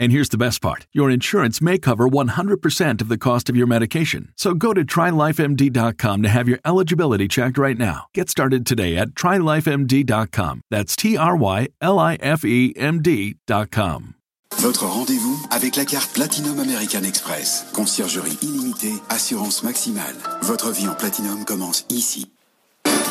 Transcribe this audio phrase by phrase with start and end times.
[0.00, 3.66] And here's the best part your insurance may cover 100% of the cost of your
[3.66, 4.32] medication.
[4.34, 8.06] So go to trylifemd.com to have your eligibility checked right now.
[8.14, 10.62] Get started today at trylifemd.com.
[10.70, 14.14] That's T R Y L I F E M D.com.
[14.58, 17.66] Votre rendez-vous avec la carte Platinum American Express.
[17.72, 20.16] Conciergerie illimitée, assurance maximale.
[20.42, 22.30] Votre vie en Platinum commence ici.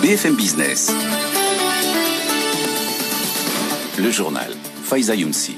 [0.01, 0.91] BFM Business.
[3.97, 4.51] Le journal.
[4.83, 5.55] Faiza Younsi.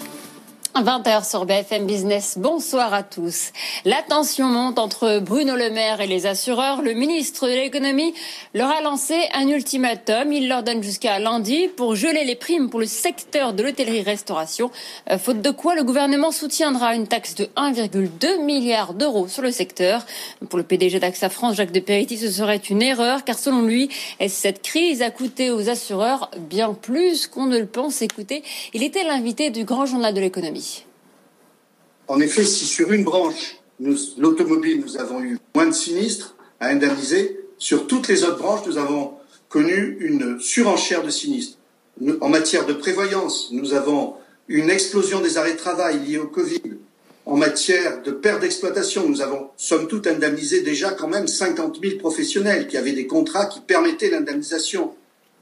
[0.79, 2.37] 20h sur BFM Business.
[2.37, 3.51] Bonsoir à tous.
[3.83, 6.81] La tension monte entre Bruno Le Maire et les assureurs.
[6.81, 8.13] Le ministre de l'économie
[8.53, 10.31] leur a lancé un ultimatum.
[10.31, 14.71] Il leur donne jusqu'à lundi pour geler les primes pour le secteur de l'hôtellerie-restauration.
[15.11, 19.51] Euh, faute de quoi, le gouvernement soutiendra une taxe de 1,2 milliard d'euros sur le
[19.51, 20.05] secteur.
[20.49, 23.89] Pour le PDG d'AXA France, Jacques de Peritti, ce serait une erreur car selon lui,
[24.27, 28.01] cette crise a coûté aux assureurs bien plus qu'on ne le pense.
[28.01, 28.41] Écoutez,
[28.73, 30.60] il était l'invité du grand journal de l'économie.
[32.07, 33.57] En effet, si sur une branche,
[34.17, 38.77] l'automobile, nous avons eu moins de sinistres à indemniser, sur toutes les autres branches, nous
[38.77, 39.13] avons
[39.49, 41.57] connu une surenchère de sinistres.
[42.21, 44.15] En matière de prévoyance, nous avons
[44.47, 46.61] une explosion des arrêts de travail liés au Covid.
[47.25, 51.97] En matière de perte d'exploitation, nous avons, somme toute, indemnisé déjà quand même 50 000
[51.99, 54.93] professionnels qui avaient des contrats qui permettaient l'indemnisation.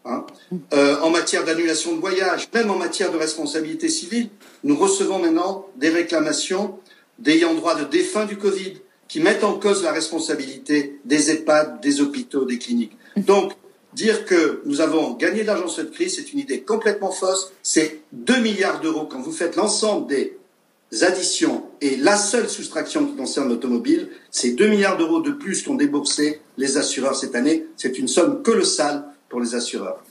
[0.05, 0.25] Hein.
[0.73, 4.29] Euh, en matière d'annulation de voyage, même en matière de responsabilité civile,
[4.63, 6.79] nous recevons maintenant des réclamations
[7.19, 8.75] d'ayant droit de défunts du Covid
[9.07, 12.95] qui mettent en cause la responsabilité des EHPAD, des hôpitaux, des cliniques.
[13.17, 13.53] Donc,
[13.93, 17.51] dire que nous avons gagné de l'argent sur cette crise, c'est une idée complètement fausse.
[17.63, 20.37] C'est 2 milliards d'euros quand vous faites l'ensemble des
[21.01, 25.75] additions et la seule soustraction qui concerne l'automobile, c'est 2 milliards d'euros de plus qu'ont
[25.75, 27.65] déboursé les assureurs cette année.
[27.77, 30.03] C'est une somme colossale pour les assureurs.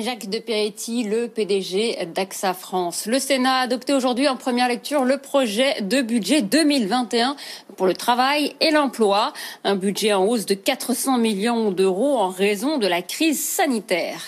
[0.00, 3.04] Jacques de Peretti, le PDG d'AXA France.
[3.04, 7.36] Le Sénat a adopté aujourd'hui en première lecture le projet de budget 2021
[7.76, 9.34] pour le travail et l'emploi.
[9.64, 14.22] Un budget en hausse de 400 millions d'euros en raison de la crise sanitaire.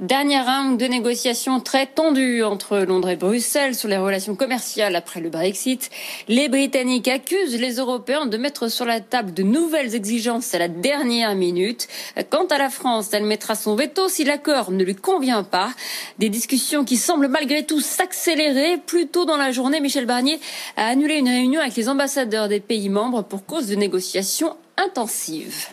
[0.00, 5.20] Dernier round de négociations très tendues entre Londres et Bruxelles sur les relations commerciales après
[5.20, 5.90] le Brexit.
[6.28, 10.68] Les Britanniques accusent les Européens de mettre sur la table de nouvelles exigences à la
[10.68, 11.88] dernière minute.
[12.30, 15.70] Quant à la France, elle mettra son veto si l'accord ne lui convient pas.
[16.18, 18.78] Des discussions qui semblent malgré tout s'accélérer.
[18.78, 20.40] Plus tôt dans la journée, Michel Barnier
[20.76, 25.68] a annulé une réunion avec les ambassadeurs des pays membres pour cause de négociations intensives.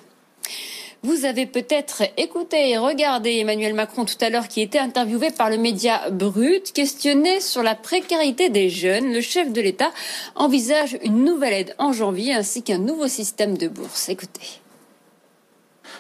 [1.01, 5.49] Vous avez peut-être écouté et regardé Emmanuel Macron tout à l'heure qui était interviewé par
[5.49, 9.13] le média Brut, questionné sur la précarité des jeunes.
[9.13, 9.91] Le chef de l'État
[10.35, 14.09] envisage une nouvelle aide en janvier ainsi qu'un nouveau système de bourse.
[14.09, 14.59] Écoutez.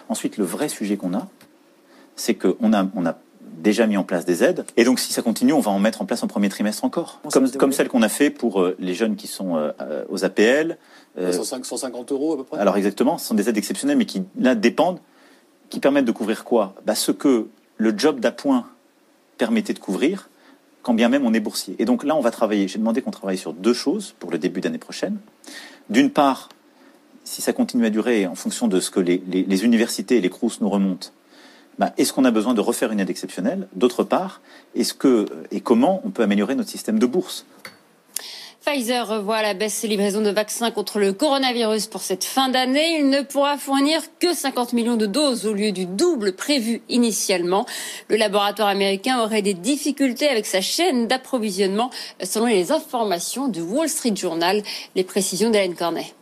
[0.09, 1.29] Ensuite, le vrai sujet qu'on a,
[2.17, 3.05] c'est qu'on a, on
[3.57, 4.65] déjà mis en place des aides.
[4.77, 7.19] Et donc, si ça continue, on va en mettre en place en premier trimestre encore.
[7.31, 10.77] Comme, comme celle qu'on a fait pour euh, les jeunes qui sont euh, aux APL.
[11.19, 13.17] 150 euros à peu près Alors, exactement.
[13.17, 14.99] Ce sont des aides exceptionnelles, mais qui, là, dépendent,
[15.69, 16.75] qui permettent de couvrir quoi?
[16.85, 17.47] Bah, Ce que
[17.77, 18.65] le job d'appoint
[19.37, 20.29] permettait de couvrir,
[20.81, 21.75] quand bien même on est boursier.
[21.79, 22.67] Et donc là, on va travailler.
[22.67, 25.17] J'ai demandé qu'on travaille sur deux choses pour le début d'année prochaine.
[25.89, 26.49] D'une part,
[27.23, 30.21] si ça continue à durer en fonction de ce que les, les, les universités et
[30.21, 31.09] les CRUS nous remontent,
[31.79, 33.67] bah, est-ce qu'on a besoin de refaire une aide exceptionnelle?
[33.73, 34.41] D'autre part,
[34.75, 37.45] est-ce que et comment on peut améliorer notre système de bourse?
[38.65, 42.99] Pfizer revoit la baisse ses livraisons de vaccins contre le coronavirus pour cette fin d'année.
[42.99, 47.65] Il ne pourra fournir que 50 millions de doses au lieu du double prévu initialement.
[48.09, 51.89] Le laboratoire américain aurait des difficultés avec sa chaîne d'approvisionnement
[52.21, 54.61] selon les informations du Wall Street Journal.
[54.95, 56.13] Les précisions d'Hélène Cornet.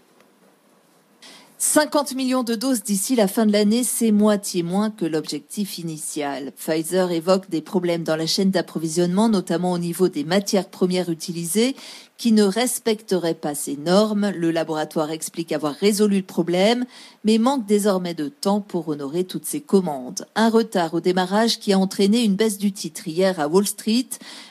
[1.77, 6.51] 50 millions de doses d'ici la fin de l'année, c'est moitié moins que l'objectif initial.
[6.53, 11.75] Pfizer évoque des problèmes dans la chaîne d'approvisionnement, notamment au niveau des matières premières utilisées,
[12.17, 14.31] qui ne respecteraient pas ces normes.
[14.35, 16.85] Le laboratoire explique avoir résolu le problème,
[17.23, 20.25] mais manque désormais de temps pour honorer toutes ces commandes.
[20.35, 24.09] Un retard au démarrage qui a entraîné une baisse du titre hier à Wall Street,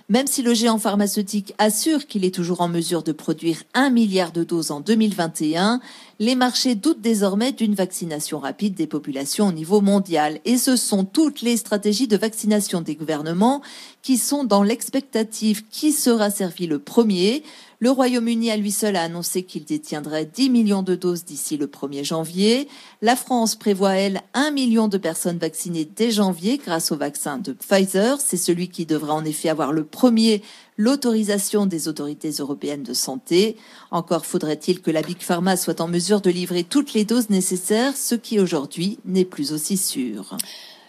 [0.09, 4.31] même si le géant pharmaceutique assure qu'il est toujours en mesure de produire un milliard
[4.31, 5.81] de doses en 2021,
[6.19, 10.41] les marchés doutent désormais d'une vaccination rapide des populations au niveau mondial.
[10.45, 13.61] Et ce sont toutes les stratégies de vaccination des gouvernements
[14.03, 17.43] qui sont dans l'expectative qui sera servi le premier.
[17.79, 21.67] Le Royaume-Uni à lui seul a annoncé qu'il détiendrait 10 millions de doses d'ici le
[21.67, 22.69] 1er janvier.
[23.03, 27.53] La France prévoit, elle, 1 million de personnes vaccinées dès janvier grâce au vaccin de
[27.53, 28.19] Pfizer.
[28.21, 30.43] C'est celui qui devra en effet avoir le premier
[30.79, 33.57] l'autorisation des autorités européennes de santé.
[33.91, 37.97] Encore faudrait-il que la Big Pharma soit en mesure de livrer toutes les doses nécessaires,
[37.97, 40.37] ce qui aujourd'hui n'est plus aussi sûr.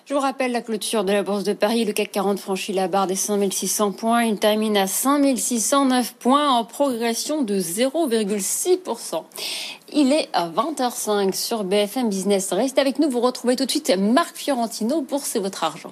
[0.07, 1.83] Je vous rappelle la clôture de la Bourse de Paris.
[1.83, 4.23] Le CAC 40 franchit la barre des 5600 points.
[4.23, 9.25] Il termine à 5609 points en progression de 0,6%.
[9.91, 12.53] Il est à 20h05 sur BFM Business.
[12.53, 13.09] Restez avec nous.
[13.09, 15.01] Vous retrouvez tout de suite Marc Fiorentino.
[15.01, 15.91] Bourse et votre argent.